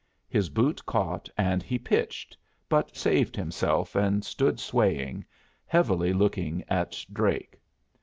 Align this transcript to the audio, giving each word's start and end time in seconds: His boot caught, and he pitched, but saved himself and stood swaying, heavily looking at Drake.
His 0.27 0.49
boot 0.49 0.83
caught, 0.87 1.29
and 1.37 1.61
he 1.61 1.77
pitched, 1.77 2.35
but 2.67 2.97
saved 2.97 3.35
himself 3.35 3.93
and 3.95 4.25
stood 4.25 4.59
swaying, 4.59 5.25
heavily 5.67 6.11
looking 6.11 6.63
at 6.67 7.05
Drake. 7.13 7.61